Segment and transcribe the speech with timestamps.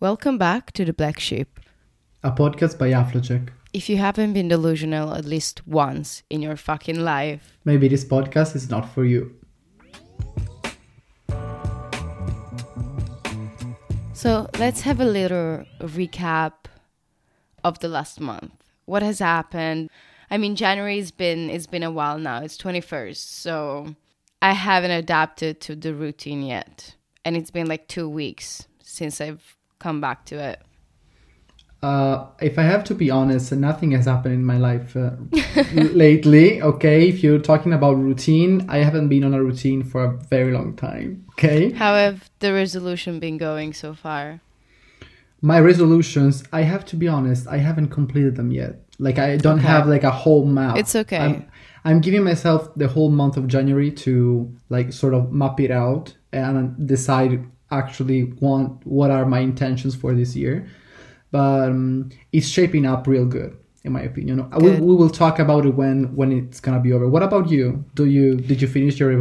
[0.00, 1.58] Welcome back to The Black Sheep.
[2.22, 3.48] a podcast by Aflojack.
[3.72, 8.54] If you haven't been delusional at least once in your fucking life, Maybe this podcast
[8.56, 9.34] is not for you.
[14.12, 16.52] so let's have a little recap
[17.62, 18.52] of the last month.
[18.86, 19.90] What has happened?
[20.30, 22.42] I mean, January's been it's been a while now.
[22.42, 23.94] It's 21st, so
[24.42, 26.96] I haven't adapted to the routine yet.
[27.24, 30.60] And it's been like 2 weeks since I've come back to it.
[31.82, 35.10] Uh, if I have to be honest, nothing has happened in my life uh,
[35.72, 36.60] lately.
[36.62, 40.52] Okay, if you're talking about routine, I haven't been on a routine for a very
[40.52, 41.24] long time.
[41.32, 44.40] Okay, How have the resolution been going so far?
[45.42, 48.80] my resolutions, I have to be honest, I haven't completed them yet.
[48.98, 49.66] Like I don't Okay.
[49.68, 50.78] have like a whole map.
[50.78, 51.18] It's okay.
[51.18, 51.46] I'm,
[51.84, 56.14] I'm giving myself the whole month of January to like sort of map it out
[56.32, 60.68] and decide actually want what are my intentions for this year.
[61.30, 64.50] But um, it's shaping up real good in my opinion.
[64.58, 67.08] We, we will talk about it when when it's gonna be over.
[67.08, 67.84] What about you?
[67.94, 69.12] Do you did you finish your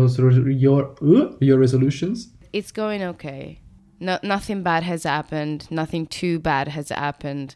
[0.50, 0.96] your
[1.40, 2.30] your resolutions?
[2.52, 3.60] It's going okay.
[4.00, 5.68] No, nothing bad has happened.
[5.72, 7.56] Nothing too bad has happened,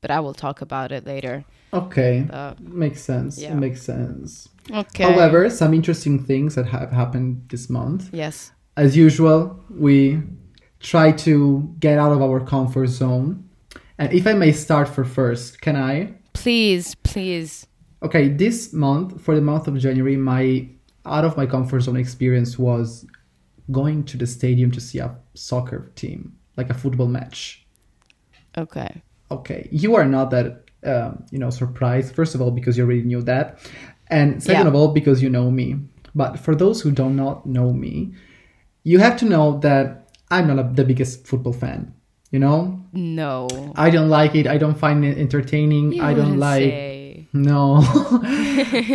[0.00, 1.44] but I will talk about it later.
[1.72, 3.38] Okay, Uh, makes sense.
[3.38, 3.54] yeah.
[3.54, 4.48] Makes sense.
[4.72, 5.04] okay.
[5.04, 8.10] However, some interesting things that have happened this month.
[8.12, 8.52] yes.
[8.80, 10.22] As usual, we
[10.78, 13.46] try to get out of our comfort zone.
[13.98, 16.14] And if I may start for first, can I?
[16.32, 17.66] Please, please.
[18.02, 20.66] Okay, this month, for the month of January, my
[21.04, 23.04] out of my comfort zone experience was
[23.70, 27.66] going to the stadium to see a soccer team, like a football match.
[28.56, 29.02] Okay.
[29.30, 32.14] Okay, you are not that, um, you know, surprised.
[32.14, 33.58] First of all, because you already knew that,
[34.06, 34.68] and second Yeah.
[34.68, 35.80] of all, because you know me.
[36.14, 38.14] But for those who do not know me,
[38.82, 41.94] you have to know that I'm not a, the biggest football fan.
[42.30, 43.48] You know, No.
[43.74, 44.46] I don't like it.
[44.46, 45.92] I don't find it entertaining.
[45.92, 46.62] You I don't like.
[46.62, 47.28] say.
[47.32, 47.78] No,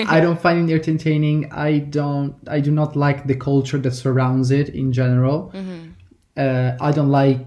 [0.08, 1.52] I don't find it entertaining.
[1.52, 2.36] I don't.
[2.48, 5.54] I do not like the culture that surrounds it in general.
[6.38, 7.46] Uh, I don't like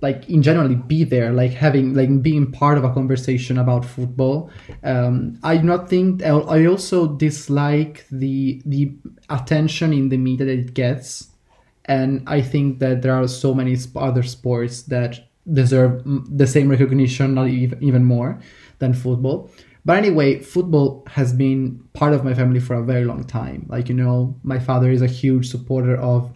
[0.00, 4.50] like in generally be there, like having like being part of a conversation about football.
[4.82, 6.22] Um, I do not think.
[6.24, 8.92] I I also dislike the the
[9.28, 11.28] attention in the media that it gets,
[11.86, 15.18] and I think that there are so many other sports that
[15.50, 18.40] deserve the same recognition, not even even more
[18.78, 19.50] than football.
[19.84, 23.66] But anyway, football has been part of my family for a very long time.
[23.68, 26.30] Like you know, my father is a huge supporter of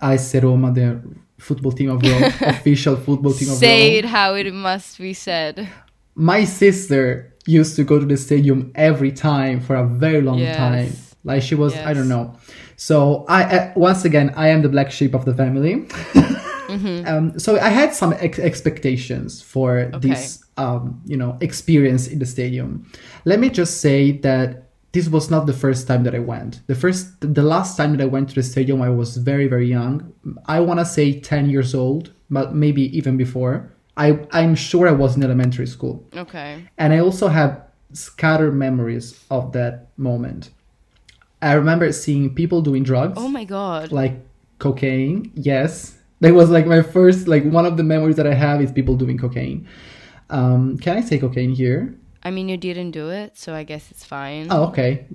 [0.00, 1.00] AS Roma, the
[1.38, 3.98] football team of Rome, official football team of Say Rome.
[3.98, 5.68] it how it must be said.
[6.14, 10.56] My sister used to go to the stadium every time for a very long Yes.
[10.56, 10.92] time.
[11.24, 12.36] Like she was, I don't know.
[12.76, 15.86] So I, I once again, I am the black sheep of the family.
[16.72, 17.06] Mm-hmm.
[17.06, 22.24] um, so I had some ex- expectations for this, um, you know, experience in the
[22.24, 22.90] stadium.
[23.26, 26.60] Let me just say that this was not the first time that I went.
[26.68, 29.68] The first, the last time that I went to the stadium, I was very, very
[29.68, 30.14] young.
[30.46, 33.70] I want to say ten years old, but maybe even before.
[33.98, 36.02] I, I'm sure I was in elementary school.
[36.16, 36.66] Okay.
[36.78, 37.62] And I also have
[37.92, 40.50] scattered memories of that moment.
[41.42, 43.92] I remember seeing people doing drugs, Oh my god.
[43.92, 44.14] like
[44.58, 45.32] cocaine.
[45.34, 48.70] Yes, that was like my first, like one of the memories that I have is
[48.72, 49.66] people doing cocaine.
[50.30, 51.94] Um, can I say cocaine here?
[52.22, 54.46] I mean, you didn't do it, so I guess it's fine.
[54.50, 55.06] Oh, okay.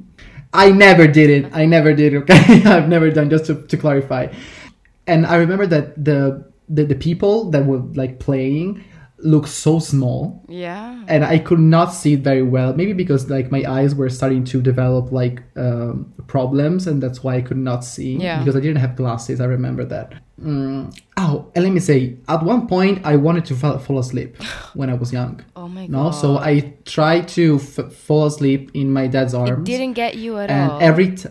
[0.54, 1.52] I never did it.
[1.54, 2.14] I never did.
[2.14, 3.30] it, Okay, I've never done.
[3.30, 4.28] Just to, to clarify,
[5.08, 8.84] and I remember that the the, the people that were like playing
[9.20, 11.04] looked so small Yeah.
[11.08, 12.74] and I could not see it very well.
[12.74, 17.36] Maybe because like my eyes were starting to develop like um, problems, and that's why
[17.38, 18.18] I could not see.
[18.18, 18.40] Yeah.
[18.40, 19.42] Because I didn't have glasses.
[19.42, 20.14] I remember that.
[20.40, 20.96] Mm.
[21.18, 24.38] Oh, and let me say, at one point I wanted to fall, fall asleep
[24.76, 25.44] when I was young.
[25.56, 25.92] Oh my god.
[25.92, 29.68] No, so I tried to f- fall asleep in my dad's arms.
[29.68, 30.80] It didn't get you at and all.
[30.80, 31.30] every t-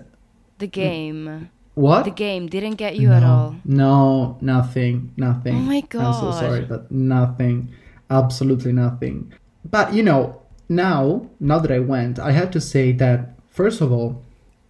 [0.59, 1.51] the game.
[1.77, 2.05] What?
[2.05, 3.55] The game didn't get you at all.
[3.65, 5.55] No, nothing, nothing.
[5.57, 6.05] Oh my god.
[6.07, 7.69] I'm so sorry, but nothing,
[8.11, 9.33] absolutely nothing.
[9.63, 13.19] But you know, now, now that I went, I have to say that
[13.51, 14.23] first of all,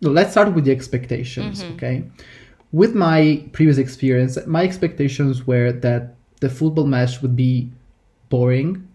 [0.03, 1.75] let's start with the expectations, Mm-hmm.
[1.75, 1.97] okay?
[2.73, 7.71] With my previous experience, my expectations were that the football match would be
[8.29, 8.87] boring.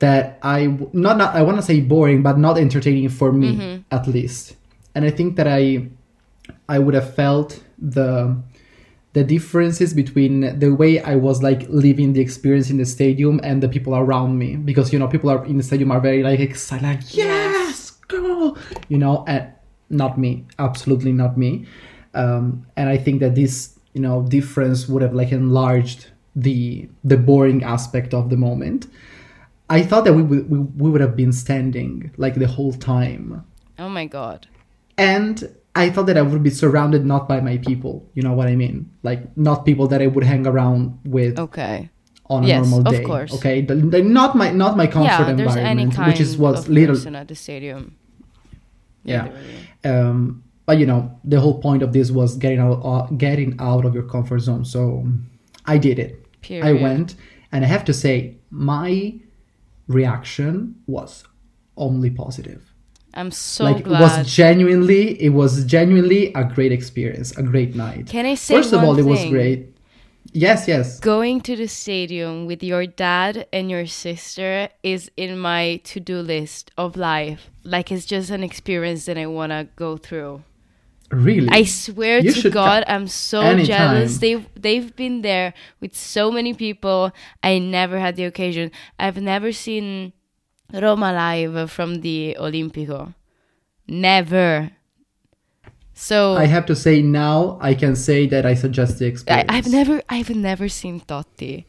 [0.00, 3.82] That I not, not I want to say boring, but not entertaining for me Mm-hmm.
[3.92, 4.56] at least.
[4.94, 5.88] And I think that I
[6.68, 8.36] I would have felt the
[9.12, 13.60] the differences between the way I was like living the experience in the stadium and
[13.62, 14.56] the people around me.
[14.56, 17.90] Because you know people are in the stadium are very like excited like yes.
[18.08, 18.56] Go!
[18.88, 19.52] You know and
[19.88, 20.44] not me.
[20.58, 21.66] Absolutely not me.
[22.14, 26.06] Um, and I think that this you know difference would have like enlarged
[26.36, 28.86] the the boring aspect of the moment.
[29.68, 33.44] I thought that we would we, we would have been standing like the whole time,
[33.78, 34.46] Oh my god.
[34.98, 38.08] and I thought that I would be surrounded not by my people.
[38.14, 38.90] You know what I mean?
[39.02, 41.90] Like not people that I would hang around with Okay.
[42.28, 43.32] on a Yes, normal of course.
[43.34, 46.96] Okay, The- the- not my not my comfort yeah, environment, which is was of little.
[46.96, 47.94] person at the stadium.
[49.04, 49.24] Yeah.
[49.24, 49.54] literally.
[49.84, 53.84] Um, but you know, the whole point of this was getting out, uh, getting out
[53.84, 54.64] of your comfort zone.
[54.64, 55.06] So
[55.66, 56.12] I did it.
[56.42, 56.66] Period.
[56.66, 57.14] I went,
[57.52, 59.14] and I have to say, my
[59.88, 61.24] reaction was
[61.76, 62.69] only positive.
[63.14, 64.00] I'm so like glad.
[64.00, 68.06] it was genuinely, it was genuinely a great experience, a great night.
[68.06, 69.66] Can I say First of all, it was great.
[70.32, 71.00] Yes, yes.
[71.00, 76.20] Going to the stadium with your dad and your sister is in my to do
[76.20, 77.50] list of life.
[77.64, 80.44] Like it's just an experience that I want to go through.
[81.10, 81.48] Really.
[81.50, 83.66] I swear You to God, I'm so anytime.
[83.66, 84.18] jealous.
[84.18, 87.10] They've they've been there with so many people.
[87.42, 88.70] I never had the occasion.
[89.00, 90.12] I've never seen
[90.72, 93.14] Roma live from the Olimpico.
[93.86, 94.70] Never.
[95.94, 99.50] So I have to say now, I can say that I suggest the I, experience.
[99.50, 101.66] I've never I've never seen Totti.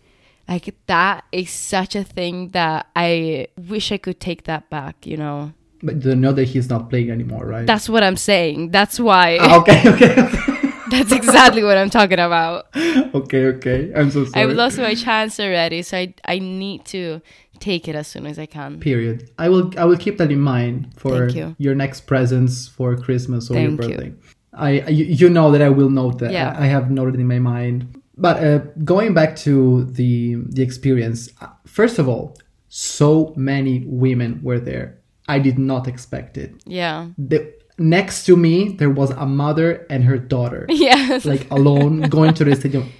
[0.47, 5.17] Like that is such a thing that I wish I could take that back, you
[5.17, 5.53] know.
[5.83, 7.65] But you know that he's not playing anymore, right?
[7.65, 8.71] That's what I'm saying.
[8.71, 10.71] That's why Ah, okay, okay, okay.
[10.89, 12.67] that's exactly what I'm talking about.
[12.75, 13.91] okay, okay.
[13.95, 14.45] I'm so sorry.
[14.45, 17.21] I've lost my chance already, so I I need to
[17.61, 18.79] take it as soon as I can.
[18.79, 19.29] Period.
[19.37, 21.55] I will I will keep that in mind for you.
[21.59, 23.95] your next presents for Christmas or Thank your you.
[23.95, 24.13] birthday.
[24.53, 26.31] I you, you know that I will note that.
[26.33, 26.53] Yeah.
[26.57, 27.97] I, I have noted in my mind.
[28.17, 32.35] But uh, going back to the the experience, uh, first of all,
[32.67, 34.99] so many women were there.
[35.27, 36.51] I did not expect it.
[36.65, 37.07] Yeah.
[37.17, 41.25] The, next to me, there was a mother and her daughter, Yes.
[41.25, 42.91] like alone, going to the stadium.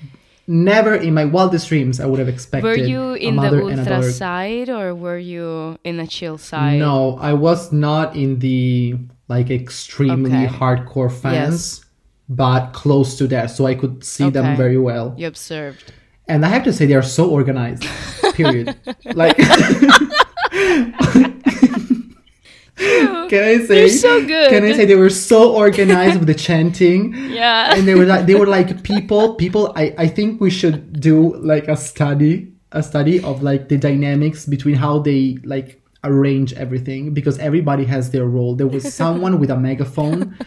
[0.51, 2.68] Never in my wildest dreams I would have expected.
[2.68, 6.77] were you a in the a ultra side or were you in the chill side?
[6.77, 8.98] No, I was not in the
[9.30, 10.48] like extremely Okay.
[10.53, 11.86] hardcore fans,
[12.27, 15.15] but close to that, so I could see them very well.
[15.18, 15.94] You observed.
[16.27, 17.86] And I have to say, they are so organized.
[18.33, 18.75] period.
[19.15, 19.38] like,
[23.30, 23.80] can I say?
[23.81, 24.50] You're so good.
[24.50, 27.13] Can I say they were so organized with the chanting?
[27.30, 27.75] Yeah.
[27.75, 31.36] and they were like they were like people people I, I think we should do
[31.38, 37.13] like a study a study of like the dynamics between how they like arrange everything
[37.13, 40.38] because everybody has their role there was someone with a megaphone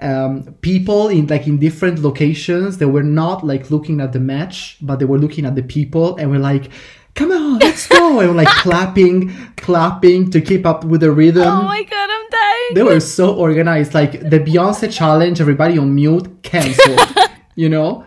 [0.00, 4.76] um, people in like in different locations they were not like looking at the match
[4.80, 6.70] but they were looking at the people and were like
[7.18, 11.62] come on let's go and like clapping clapping to keep up with the rhythm oh
[11.62, 12.74] my god, I'm dying.
[12.74, 13.94] they were so organized.
[13.94, 17.00] Like the Beyonce challenge, everybody on mute, cancelled.
[17.54, 18.04] you know,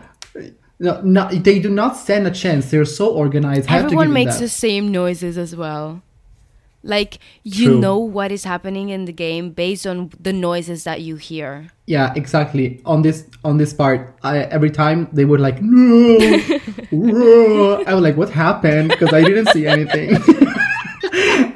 [0.78, 2.70] no, no, they do not stand a chance.
[2.70, 3.68] They're so organized.
[3.68, 6.02] I have to Everyone makes the same noises as well.
[6.82, 7.80] Like you True.
[7.80, 11.68] know what is happening in the game based on the noises that you hear.
[11.86, 12.80] Yeah, exactly.
[12.84, 16.18] On this on this part, I, every time they were like, no,
[16.90, 18.90] no." I was like, what happened?
[18.90, 20.16] Because I didn't see anything.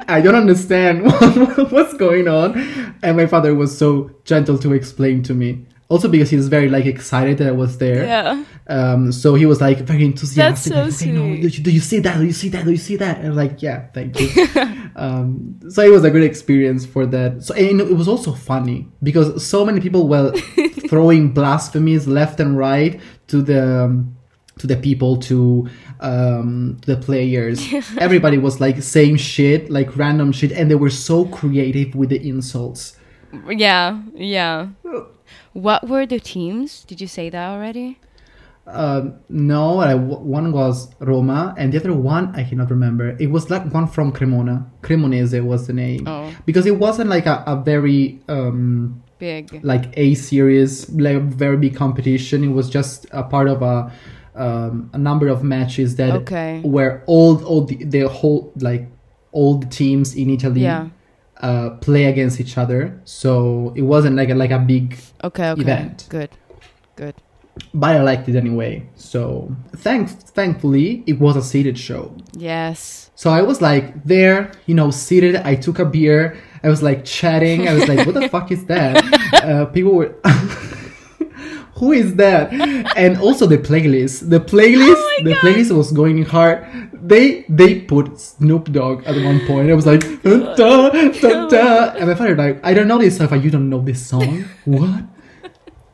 [0.09, 1.03] I don't understand
[1.71, 2.57] what's going on.
[3.03, 5.65] And my father was so gentle to explain to me.
[5.89, 8.05] Also because he was very like excited that I was there.
[8.05, 8.43] Yeah.
[8.67, 10.73] Um, so he was like very enthusiastic.
[10.73, 12.17] That's so like, okay, no, do you, see that?
[12.17, 12.65] Do you see that?
[12.65, 13.21] Do you see that?
[13.21, 14.29] And like, yeah, thank you.
[14.97, 17.41] um, so it was a great experience for that.
[17.41, 20.33] So and it was also funny because so many people were
[20.89, 24.17] throwing blasphemies left and right to the um,
[24.59, 27.61] to the people to um the players
[27.99, 32.27] everybody was like same shit like random shit and they were so creative with the
[32.27, 32.96] insults
[33.49, 34.67] Yeah, yeah.
[35.53, 36.83] What were the teams?
[36.85, 37.99] Did you say that already?
[38.65, 43.15] Um, no, I, one was Roma, and the other one I cannot remember.
[43.17, 44.69] It was like one from Cremona.
[44.81, 46.33] Cremonese was the name Oh.
[46.45, 49.63] because it wasn't like a, a very um, Big.
[49.63, 52.43] like a series, like very big competition.
[52.43, 53.91] It was just a part of a
[54.35, 56.59] um, a number of matches that Okay.
[56.63, 58.87] where all all the, the whole like
[59.31, 60.89] all the teams in Italy Yeah.
[61.41, 62.99] Uh, play against each other.
[63.05, 65.61] So it wasn't like a, like a big Okay, okay.
[65.61, 66.05] event.
[66.09, 66.29] Good.
[66.95, 67.15] Good.
[67.73, 68.87] but I liked it anyway.
[68.95, 72.15] So thank thankfully it was a seated show.
[72.33, 73.09] Yes.
[73.15, 75.35] So I was like there, you know, seated.
[75.37, 76.37] I took a beer.
[76.63, 77.67] I was like chatting.
[77.67, 78.95] I was like, what the fuck is that?
[79.43, 80.15] Uh, people were.
[81.77, 82.51] Who is that?
[82.97, 84.29] And also the playlist.
[84.29, 84.95] The playlist.
[84.95, 85.41] Oh the God.
[85.41, 86.65] playlist was going hard.
[86.93, 89.69] They they put Snoop Dogg at one point.
[89.69, 91.93] I was like, da, da, da.
[91.97, 93.19] and my father like, I don't know this.
[93.19, 94.45] Like, you don't know this song?
[94.65, 95.03] What?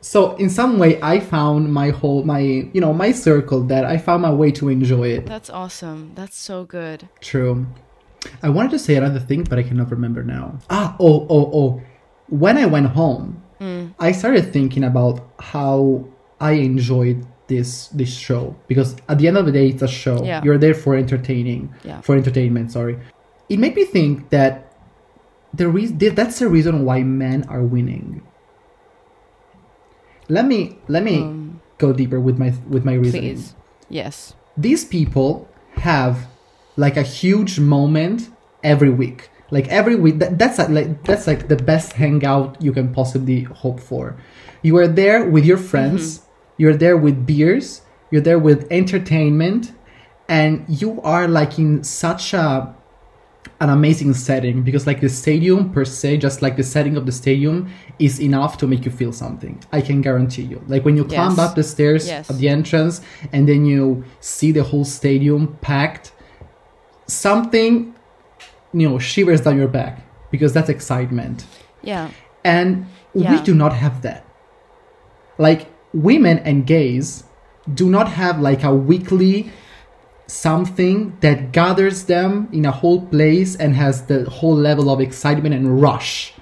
[0.00, 3.96] So in some way, I found my whole my you know my circle that I
[3.96, 5.26] found my way to enjoy it.
[5.26, 6.12] That's awesome.
[6.14, 7.08] That's so good.
[7.20, 7.66] True.
[8.42, 10.58] I wanted to say another thing, but I cannot remember now.
[10.70, 11.82] Ah, oh, oh, oh.
[12.28, 13.42] When I went home,
[13.98, 16.04] I started thinking about how
[16.40, 20.22] I enjoyed this this show because at the end of the day, it's a show.
[20.24, 20.42] Yeah.
[20.44, 22.00] You're there for entertaining, Yeah.
[22.00, 22.72] for entertainment.
[22.72, 22.98] Sorry.
[23.48, 24.72] It made me think that
[25.52, 28.22] the reason that's the reason why men are winning.
[30.28, 33.54] Let me let me go deeper with my with my reasoning Um, Please.
[33.90, 34.34] Yes.
[34.56, 36.26] these people have
[36.76, 38.30] like a huge moment
[38.62, 42.92] every week like every week that, that's like that's like the best hangout you can
[42.92, 44.16] possibly hope for.
[44.62, 46.28] You are there with your friends mm-hmm.
[46.58, 49.72] you're there with beers you're there with entertainment
[50.28, 52.74] and you are like in such a
[53.60, 57.12] an amazing setting because like the stadium per se just like the setting of the
[57.12, 59.62] stadium is enough to make you feel something.
[59.72, 60.62] I can guarantee you.
[60.66, 62.30] Like when you climb up the stairs Yes.
[62.30, 63.00] at the entrance
[63.32, 66.12] and then you see the whole stadium packed
[67.06, 67.93] something
[68.78, 69.94] you know shivers down your back
[70.32, 71.38] because that's excitement
[71.82, 72.10] Yeah.
[72.44, 74.20] and we do not have that
[75.38, 75.60] like
[75.92, 77.24] women and gays
[77.72, 79.50] do not have like a weekly
[80.26, 85.54] something that gathers them in a whole place and has the whole level of excitement
[85.54, 86.32] and rush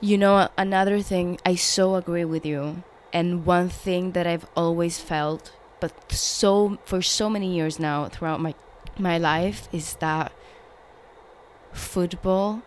[0.00, 2.82] You know, another thing, I so agree with you.
[3.12, 8.40] And one thing that I've always felt, but so for so many years now throughout
[8.46, 8.52] my
[8.98, 10.32] my life is that
[11.76, 12.62] football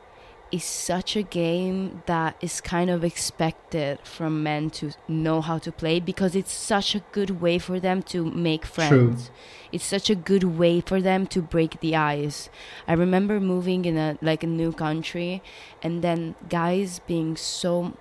[0.52, 5.72] is such a game that is kind of expected from men to know how to
[5.72, 9.30] play because it's such a good way for them to make friends.
[9.72, 12.50] It's such a good way for them to break the ice.
[12.88, 15.44] I remember moving in a like a new country
[15.84, 17.94] and then guys being so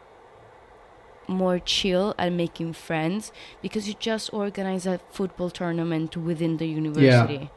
[1.27, 7.51] more chill at making friends because you just organize a football tournament within the university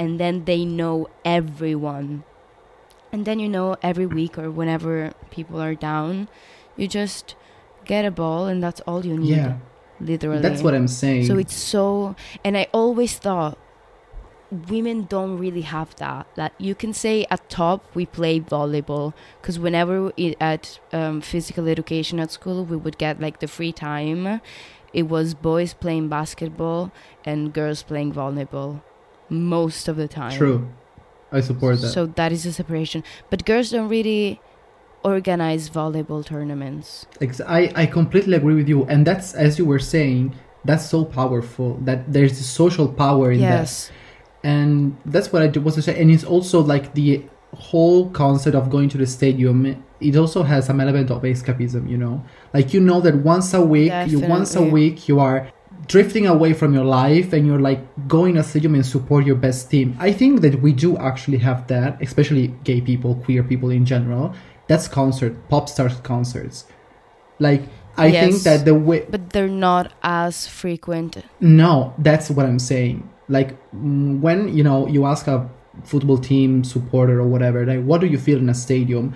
[0.00, 2.24] and then they know everyone
[3.16, 6.28] and then you know every week or whenever people are down
[6.76, 7.34] you just
[7.86, 9.56] get a ball and that's all you need yeah
[10.00, 13.56] literally that's what i'm saying so it's so, and I always thought
[14.68, 16.26] women don't really have that.
[16.36, 21.66] That you can say at top we play volleyball because whenever we, at um, physical
[21.66, 24.42] education at school we would get like the free time.
[24.92, 26.92] It was boys playing basketball
[27.24, 28.82] and girls playing volleyball
[29.28, 30.36] most of the time.
[30.36, 30.68] true
[31.32, 33.02] i support that So that is a separation.
[33.30, 34.40] But girls don't really
[35.04, 37.06] organize volleyball tournaments.
[37.20, 41.04] Ex- I, I completely agree with you and that's as you were saying that's so
[41.04, 43.90] powerful that there's a social power in that
[44.46, 46.00] and that's what I was to say.
[46.00, 49.82] And it's also like the whole concept of going to the stadium.
[50.00, 53.60] It also has some element of escapism, you know, like you know that once a
[53.60, 55.50] week, you once a week you are
[55.86, 59.36] drifting away from your life and you're like going to a stadium and support your
[59.36, 59.96] best team.
[60.00, 64.34] I think that we do actually have that, especially gay people, queer people in general.
[64.68, 66.66] That's concert, pop stars concerts.
[67.38, 67.62] Like
[67.96, 71.18] I think that the way But they're not as frequent.
[71.40, 73.08] no, that's what I'm saying.
[73.28, 75.48] Like mm, when you know you ask a
[75.84, 79.14] football team supporter or whatever, like what do you feel in a stadium?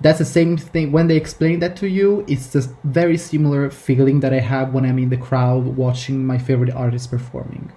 [0.00, 2.24] That's the same thing when they explain that to you.
[2.26, 6.38] It's just very similar feeling that I have when I'm in the crowd watching my
[6.38, 7.70] favorite artist performing.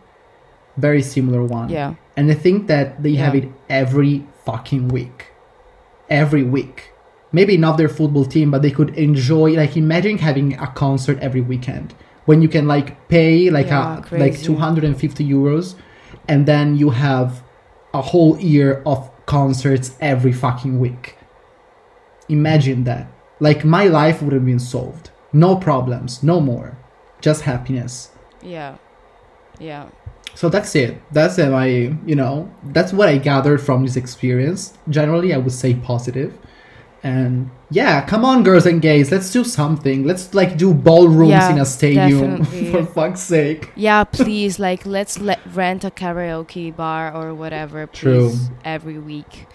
[0.77, 1.69] Very similar one.
[1.69, 1.95] Yeah.
[2.15, 5.27] And I think that they have it every fucking week.
[6.09, 6.91] Every week.
[7.31, 11.41] Maybe not their football team, but they could enjoy like imagine having a concert every
[11.41, 11.93] weekend
[12.25, 15.75] when you can like pay like Yeah, a like 250 euros
[16.27, 17.43] and then you have
[17.93, 21.17] a whole year of concerts every fucking week.
[22.29, 23.07] Imagine that.
[23.39, 25.11] Like my life would have been solved.
[25.31, 26.77] No problems, no more.
[27.21, 28.11] Just happiness.
[28.41, 28.77] Yeah.
[29.59, 29.89] Yeah.
[30.35, 31.01] So that's it.
[31.11, 31.67] That's my,
[32.05, 34.77] you know, that's what I gathered from this experience.
[34.89, 36.37] Generally, I would say positive.
[37.03, 40.05] And yeah, come on, girls and gays, let's do something.
[40.05, 43.71] Let's like do ballrooms Yeah, in a stadium, for fuck's sake.
[43.75, 48.33] Yeah, please, like, let's let rent a karaoke bar or whatever, True.
[48.63, 49.47] every week.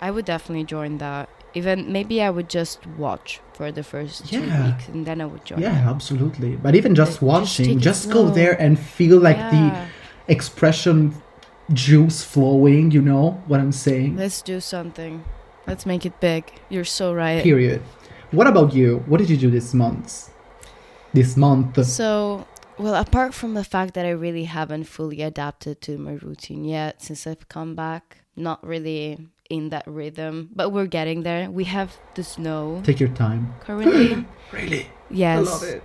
[0.00, 1.28] I would definitely join that.
[1.54, 5.44] Even maybe I would just watch for the first two weeks and then I would
[5.44, 5.60] join.
[5.60, 6.56] Yeah, absolutely.
[6.56, 9.50] But even just Just take watching, it just, go there and feel like Yeah.
[10.26, 11.14] the expression
[11.72, 12.90] juice flowing.
[12.92, 14.16] You know what I'm saying?
[14.16, 15.24] Let's do something.
[15.66, 16.44] Let's make it big.
[16.68, 17.42] You're so right.
[17.42, 17.82] Period.
[18.30, 19.02] What about you?
[19.06, 20.30] What did you do this month?
[21.12, 21.84] This month.
[21.84, 22.46] So,
[22.78, 27.02] well, apart from the fact that I really haven't fully adapted to my routine yet
[27.02, 29.18] since I've come back, not really
[29.50, 31.50] in that rhythm, but we're getting there.
[31.50, 33.54] We have the snow Take your time.
[33.60, 34.24] currently.
[34.52, 34.86] Really?
[35.10, 35.38] yes.
[35.38, 35.82] I love it.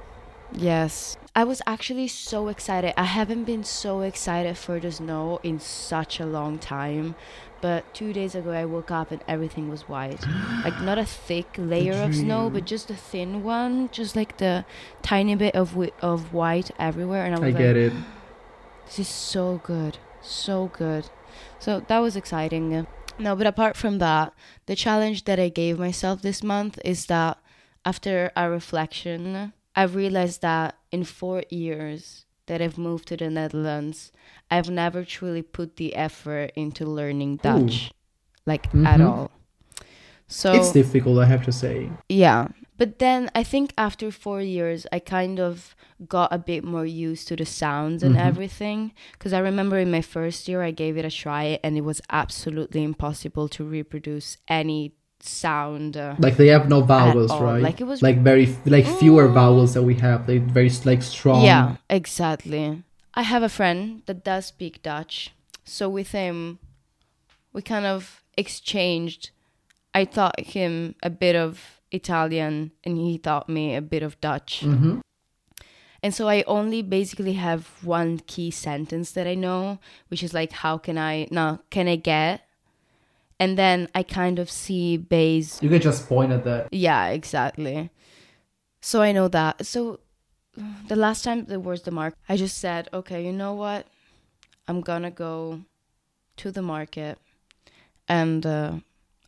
[0.54, 1.18] Yes.
[1.36, 2.94] I was actually so excited.
[2.98, 7.16] I haven't been so excited for the snow in such a long time.
[7.62, 10.24] But two days ago, I woke up and everything was white.
[10.64, 13.90] like, not a thick layer of snow, but just a thin one.
[13.92, 14.66] Just like the
[15.02, 17.26] tiny bit of, wi- of white everywhere.
[17.26, 17.94] And I was I like, get it.
[18.86, 19.98] this is so good.
[20.22, 21.10] So good.
[21.60, 22.88] So that was exciting.
[23.18, 24.34] No, but apart from that,
[24.66, 27.38] the challenge that I gave myself this month is that
[27.86, 34.12] after a reflection, I realized that in four years that I've moved to the Netherlands,
[34.52, 37.92] I've never truly put the effort into learning Dutch,
[38.46, 39.08] like at Mhm.
[39.10, 39.32] all.
[40.28, 41.90] So it's difficult, I have to say.
[42.10, 42.48] yeah.
[42.78, 45.76] But then I think after four years, I kind of
[46.08, 48.20] got a bit more used to the sounds and Mhm.
[48.20, 48.92] everything.
[49.14, 52.02] Because I remember in my first year, I gave it a try and it was
[52.10, 54.92] absolutely impossible to reproduce any
[55.22, 55.96] sound.
[55.96, 57.62] Uh, Like they have no vowels, right?
[57.64, 59.34] Like, it was- like very like fewer Mm.
[59.34, 60.28] vowels that we have.
[60.28, 61.44] They very like strong.
[61.46, 62.84] yeah, exactly.
[63.14, 65.32] I have a friend that does speak Dutch.
[65.64, 66.60] So with him,
[67.54, 69.30] we kind of exchanged.
[69.94, 74.62] I taught him a bit of Italian and he taught me a bit of Dutch.
[74.62, 75.00] hmm
[76.04, 80.52] And so I only basically have one key sentence that I know, which is like,
[80.52, 82.42] how can I, no, can I get?
[83.40, 85.62] And then I kind of see base.
[85.64, 86.68] You can just point at that.
[86.72, 87.90] Yeah, exactly.
[88.82, 89.66] So I know that.
[89.66, 90.00] So
[90.88, 93.88] the last time there was the market, I just said, okay, you know what?
[94.68, 95.62] I'm gonna go
[96.38, 97.18] to the market
[98.08, 98.72] and uh,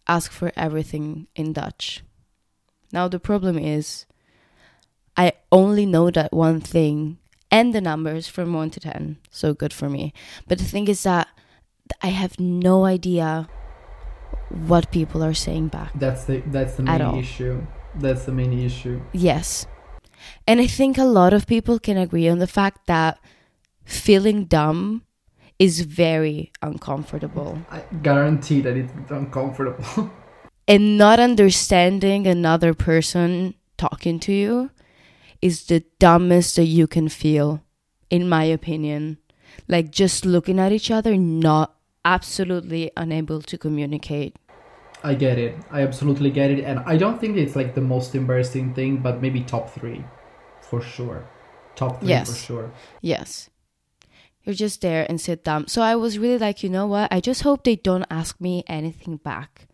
[0.08, 2.04] ask for everything in Dutch.
[2.92, 4.06] Now the problem is,
[5.16, 7.18] I only know that one thing
[7.50, 9.18] and the numbers from 1 to 10.
[9.32, 10.14] So good for me.
[10.48, 11.28] But the thing is that
[12.02, 13.48] I have no idea
[14.50, 15.92] what people are saying back.
[15.96, 17.66] That's the that's the main issue.
[17.96, 19.02] That's the main issue.
[19.12, 19.66] Yes.
[20.46, 23.20] And I think a lot of people can agree on the fact that
[23.86, 25.04] feeling dumb
[25.60, 27.60] is very uncomfortable.
[27.72, 30.12] I guarantee that it's uncomfortable.
[30.68, 34.70] And not understanding another person talking to you
[35.42, 37.64] is the dumbest that you can feel,
[38.10, 39.18] in my opinion.
[39.68, 44.36] Like just looking at each other, not absolutely unable to communicate.
[45.04, 45.56] I get it.
[45.72, 49.22] I absolutely get it, and I don't think it's like the most embarrassing thing, but
[49.22, 50.04] maybe top three,
[50.60, 51.24] for sure.
[51.76, 52.30] Top three Yes.
[52.30, 52.72] for sure.
[53.02, 53.50] Yes.
[54.44, 55.68] You're just there and sit down.
[55.68, 57.14] So I was really like, you know what?
[57.14, 59.68] I just hope they don't ask me anything back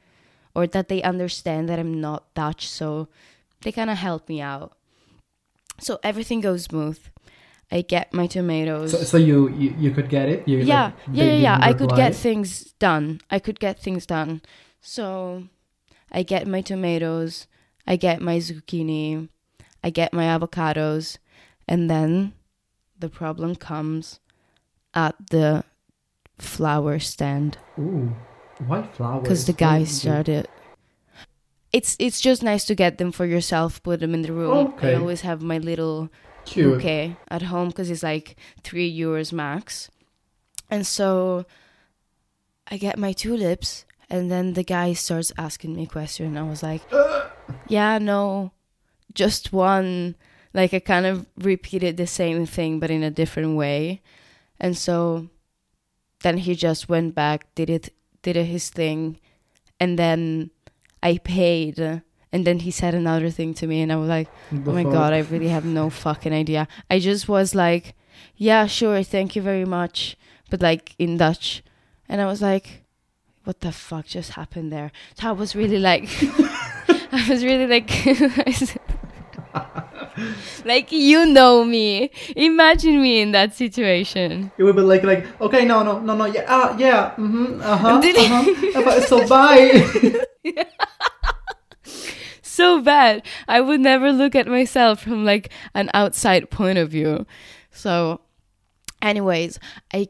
[0.55, 2.67] or that they understand that I'm not Dutch.
[2.69, 3.07] So
[3.61, 4.77] they kind of help me out.
[5.79, 6.99] So everything goes smooth.
[7.71, 8.91] I get my tomatoes.
[8.91, 10.47] So, so you, you you could get it.
[10.47, 11.57] You, yeah, like, yeah, yeah, yeah.
[11.59, 13.21] I could get things done.
[13.31, 14.41] I could get things done.
[14.79, 15.47] So
[16.11, 17.47] I get my tomatoes,
[17.87, 19.29] I get my zucchini,
[19.83, 21.17] I get my avocados,
[21.67, 22.33] and then
[22.99, 24.19] the problem comes
[24.93, 25.63] at the
[26.37, 28.15] flower stand Ooh,
[28.59, 29.23] why flowers?
[29.23, 30.47] because the guy started.
[31.71, 34.73] It's it's just nice to get them for yourself, put them in the room.
[34.75, 34.93] Okay.
[34.93, 36.09] I always have my little
[36.45, 36.73] Cute.
[36.73, 39.89] bouquet at home because it's like three euros max.
[40.69, 41.45] And so
[42.69, 46.37] I get my tulips, and then the guy starts asking me questions.
[46.37, 46.81] I was like,
[47.67, 48.51] "Yeah, no,
[49.13, 50.15] just one."
[50.53, 54.03] Like I kind of repeated the same thing, but in a different way.
[54.59, 55.29] And so
[56.21, 57.91] then he just went back, did it,
[58.23, 59.19] did his thing,
[59.79, 60.49] and then
[61.03, 62.01] I paid.
[62.31, 64.27] And then he said another thing to me, and I was like.
[64.51, 64.91] The Oh my fuck?
[64.93, 66.67] god, I really have no fucking idea.
[66.89, 67.93] I just was like,
[68.36, 70.17] yeah, sure, thank you very much,
[70.49, 71.62] but like in Dutch.
[72.09, 72.86] And I was like,
[73.43, 74.91] what the fuck just happened there?
[75.19, 76.09] So I was really like,
[77.12, 77.89] I was really like,
[80.65, 82.09] like you know me.
[82.36, 84.51] Imagine me in that situation.
[84.57, 87.77] It would be like like okay no no no no yeah ah yeah mm-hmm uh
[87.77, 88.99] huh Did- uh-huh.
[89.07, 89.83] so bye.
[92.41, 93.25] so bad.
[93.47, 97.25] I would never look at myself from like an outside point of view.
[97.71, 98.21] So,
[99.01, 99.59] anyways,
[99.93, 100.09] I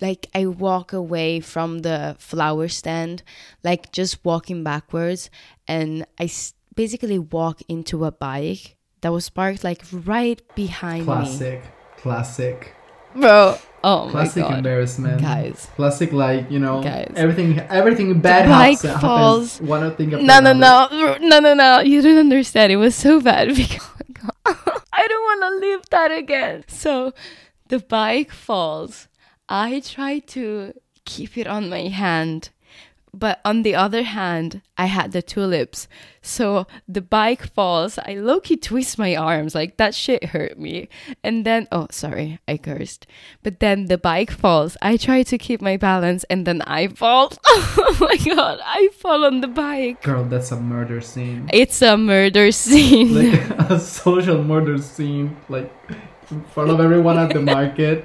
[0.00, 3.22] like I walk away from the flower stand,
[3.64, 5.30] like just walking backwards,
[5.66, 11.62] and I s- basically walk into a bike that was parked like right behind classic,
[11.96, 12.74] classic,
[13.14, 13.56] me, bro.
[13.84, 15.68] Oh classic my god, embarrassment, guys.
[15.76, 17.12] Classic like you know Guys.
[17.14, 19.52] everything everything bad the bike happens, falls.
[19.54, 20.96] happens one thing after No, no, another.
[21.20, 21.80] no, no, no, no.
[21.80, 22.72] You don't understand.
[22.72, 23.86] It was so bad because
[24.44, 26.64] I don't want to live that again.
[26.66, 27.12] So
[27.68, 29.06] the bike falls.
[29.48, 30.72] I try to
[31.04, 32.50] keep it on my hand,
[33.18, 35.88] but on the other hand, I had the tulips.
[36.22, 37.98] So the bike falls.
[37.98, 39.54] I low key twist my arms.
[39.54, 40.88] Like that shit hurt me.
[41.24, 43.06] And then, oh, sorry, I cursed.
[43.42, 44.76] But then the bike falls.
[44.82, 47.32] I try to keep my balance and then I fall.
[47.44, 50.02] oh my god, I fall on the bike.
[50.02, 51.48] Girl, that's a murder scene.
[51.52, 53.14] It's a murder scene.
[53.14, 55.36] Like a social murder scene.
[55.48, 55.72] Like
[56.30, 58.04] in front of everyone at the market.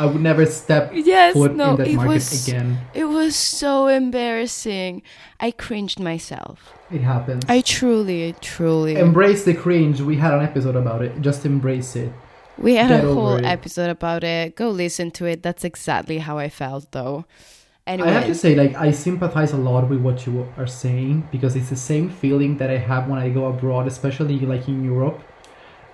[0.00, 2.78] I would never step Yes, foot no, in that it market was- again.
[2.94, 5.02] it was so embarrassing.
[5.38, 6.72] I cringed myself.
[6.90, 7.42] It happens.
[7.48, 8.96] I truly, truly.
[8.96, 10.00] Embrace the cringe.
[10.00, 11.20] We had an episode about it.
[11.20, 12.10] Just embrace it.
[12.58, 14.56] We had Get a whole episode about it.
[14.56, 15.42] Go listen to it.
[15.42, 17.24] That's exactly how I felt, though.
[17.86, 21.28] Anyway, I have to say, like, I sympathize a lot with what you are saying
[21.32, 24.84] because it's the same feeling that I have when I go abroad, especially like in
[24.84, 25.20] Europe.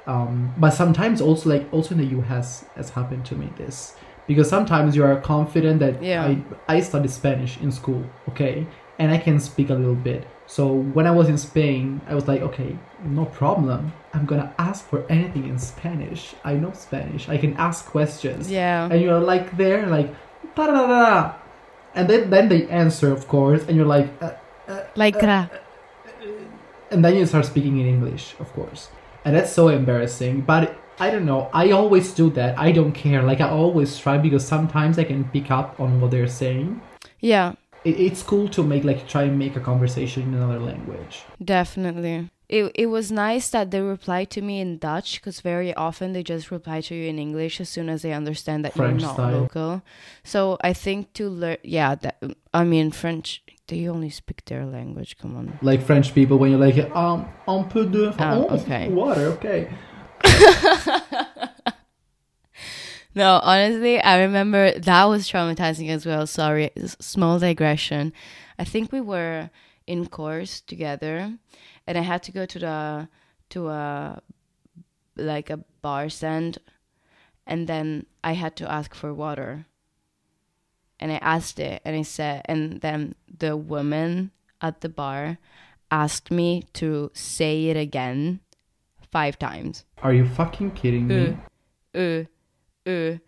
[0.06, 4.48] Um, but sometimes also, like, also in the US has happened to me this because
[4.48, 6.24] sometimes you are confident that Yeah.
[6.24, 8.66] I I studied Spanish in school, okay,
[8.98, 10.26] and I can speak a little bit.
[10.46, 10.62] So
[10.94, 13.92] when I was in Spain, I was like, okay, no problem.
[14.14, 16.34] I'm gonna ask for anything in Spanish.
[16.44, 17.28] I know Spanish.
[17.28, 20.08] I can ask questions yeah, and you're like there like
[20.54, 21.34] "Ta-da-da-da."
[21.96, 24.32] and then then they answer of course and you're like uh,
[24.68, 25.52] uh like uh, that.
[25.52, 26.26] Uh,
[26.92, 28.88] and then you start speaking in english of course
[29.26, 30.62] and that's so embarrassing but
[31.04, 34.44] i don't know i always do that i don't care like i always try because
[34.54, 36.80] sometimes i can pick up on what they're saying
[37.20, 37.48] Yeah,
[37.84, 42.16] it, it's cool to make like try and make a conversation in another language definitely.
[42.48, 46.22] It it was nice that they replied to me in Dutch because very often they
[46.22, 49.16] just reply to you in English as soon as they understand that French you're not
[49.18, 49.32] style.
[49.40, 49.82] local.
[50.22, 52.16] So I think to learn, yeah, that
[52.54, 53.42] I mean French.
[53.68, 55.16] They only speak their language.
[55.18, 55.58] Come on.
[55.62, 58.88] like french people when you're like um un peu de Ah, oh, okay.
[58.88, 59.68] water okay
[63.14, 66.26] No, honestly, I remember that was traumatizing as well.
[66.26, 68.12] Sorry, small digression.
[68.58, 69.48] I think we were
[69.86, 71.32] in course together,
[71.86, 73.08] and I had to go to the
[73.50, 74.20] to a
[75.16, 76.58] like a bar stand,
[77.46, 79.64] and then I had to ask for water.
[80.98, 84.30] And I asked it, and I said, and then the woman
[84.60, 85.38] at the bar
[85.90, 88.40] asked me to say it again
[89.12, 89.84] five times.
[90.02, 91.36] are you fucking kidding me
[91.94, 92.24] uh, uh.
[92.90, 93.18] uh.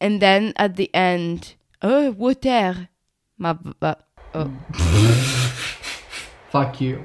[0.00, 2.88] And then at the end, oh, water.
[3.38, 3.56] My,
[4.34, 4.52] oh.
[6.50, 7.04] fuck you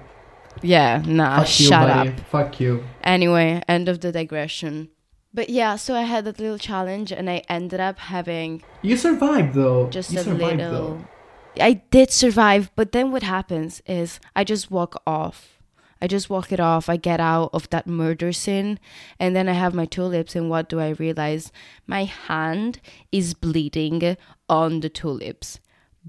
[0.62, 2.19] Yeah, nah, fuck you shut buddy up.
[2.21, 4.89] fuck you Anyway, end of the digression.
[5.34, 9.54] But yeah, so I had that little challenge and I ended up having You survived
[9.54, 9.89] though.
[9.89, 11.06] just you a survived, little.
[11.60, 15.58] I did survive, but then what happens is I just walk off.
[16.02, 16.89] I just walk it off.
[16.89, 18.80] I get out of that murder scene,
[19.20, 20.36] and then I have my tulips.
[20.36, 21.52] And what do I realize?
[21.86, 22.80] My hand
[23.12, 24.17] is bleeding
[24.50, 25.60] on the tulips.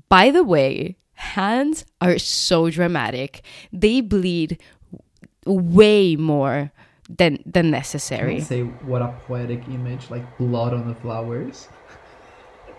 [0.08, 3.42] By the way, hands are so dramatic.
[3.70, 4.58] They bleed
[5.44, 6.72] way more
[7.18, 8.36] than than necessary.
[8.36, 11.68] I say what a poetic image, like blood on the flowers.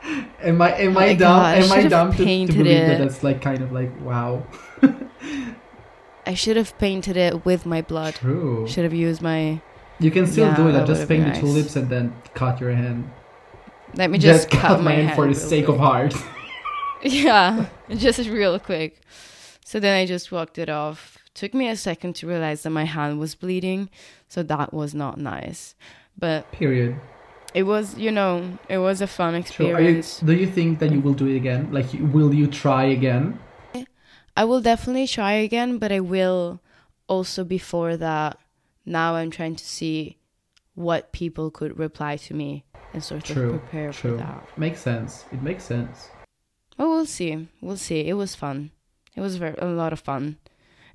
[0.41, 1.17] am I am Oh I dumb?
[1.19, 2.97] God, am I should've dumb to, to believe that it.
[2.99, 4.45] that's like kind of like wow?
[6.25, 8.15] I should have painted it with my blood.
[8.15, 8.67] True.
[8.67, 9.61] Should have used my.
[9.99, 10.75] You can still Yeah, do it.
[10.75, 11.39] I just paint the nice.
[11.39, 13.09] tulips and then cut your hand.
[13.95, 15.75] Let me just, cut, my hand hand for the sake quick.
[15.75, 16.15] of art.
[17.03, 19.01] Yeah, just real quick.
[19.65, 21.17] So then I just walked it off.
[21.33, 23.89] Took me a second to realize that my hand was bleeding,
[24.27, 25.73] so that was not nice.
[26.17, 26.95] But Period.
[27.55, 30.19] it was, you know, it was a fun So are you, experience.
[30.19, 31.69] do you think that you will do it again?
[31.71, 33.39] Like, will you try again?
[34.37, 36.59] I will definitely try again, but I will
[37.07, 38.37] also before that.
[38.85, 40.17] Now I'm trying to see
[40.75, 44.11] what people could reply to me and sort True, of prepare true.
[44.11, 44.57] for that.
[44.57, 45.25] Makes sense.
[45.31, 46.09] It makes sense.
[46.77, 47.47] Oh, we'll see.
[47.61, 48.01] We'll see.
[48.07, 48.71] It was fun.
[49.15, 50.37] It was very a lot of fun.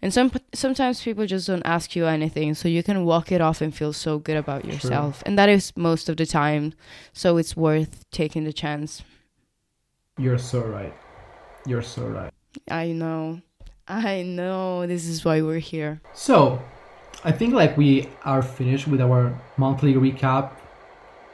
[0.00, 3.60] And some sometimes people just don't ask you anything, so you can walk it off
[3.60, 4.72] and feel so good about True.
[4.72, 5.22] yourself.
[5.26, 6.72] And that is most of the time,
[7.12, 9.02] so it's worth taking the chance.
[10.16, 10.94] You're so right.
[11.66, 12.32] You're so right.
[12.70, 13.40] I know.
[13.88, 14.86] I know.
[14.86, 16.00] This is why we're here.
[16.14, 16.62] So,
[17.24, 20.52] I think like we are finished with our monthly recap.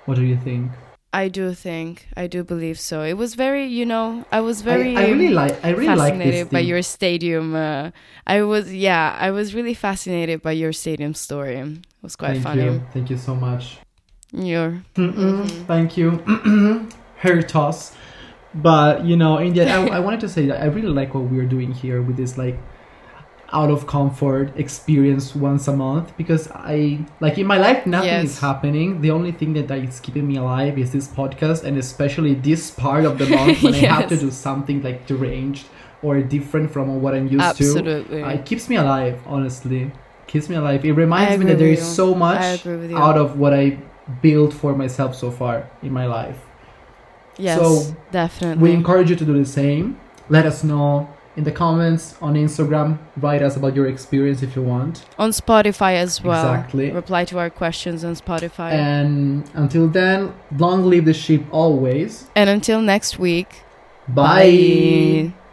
[0.07, 0.71] What do you think?
[1.15, 2.09] I do think.
[2.17, 3.03] I do believe so.
[3.03, 5.65] It was very, you know, I was very I, really like.
[5.65, 6.53] I really like fascinated this.
[6.53, 6.69] by thing.
[6.69, 7.55] your stadium.
[7.55, 7.93] Uh,
[8.27, 11.55] I was, yeah, I was really fascinated by your stadium story.
[11.55, 12.65] It was quite Thank funny.
[12.65, 12.83] you.
[12.93, 13.79] Thank you so much.
[14.33, 16.19] You're Mm-mm, Thank you.
[17.19, 17.95] Hair toss.
[18.53, 21.15] But you know, in the end, I, I wanted to say that I really like
[21.15, 22.59] what we're doing here with this like
[23.53, 28.25] out of comfort experience once a month because I like in my life nothing Yes.
[28.25, 29.01] is happening.
[29.01, 33.05] The only thing that is keeping me alive is this podcast and especially this part
[33.05, 35.67] of the month when I have to do something like deranged
[36.03, 38.19] or different from what I'm used Absolutely.
[38.21, 38.27] to.
[38.27, 39.91] Uh, it keeps me alive, honestly.
[40.27, 40.85] Keeps me alive.
[40.85, 41.85] It reminds me that there is you.
[41.85, 42.99] so much agree with you.
[42.99, 43.79] out of what I
[44.21, 46.39] built for myself so far in my life.
[47.39, 48.63] yes, so, definitely.
[48.63, 49.99] We encourage you to do the same.
[50.29, 52.99] Let us know in the comments on Instagram.
[53.17, 55.05] Write us about your experience if you want.
[55.19, 56.55] on Spotify as well.
[56.55, 56.91] Exactly.
[56.91, 58.71] Reply to our questions on Spotify.
[58.73, 62.29] And until then, long live the sheep always.
[62.35, 63.63] and until next week.
[64.09, 65.25] Bye.
[65.33, 65.44] Bye.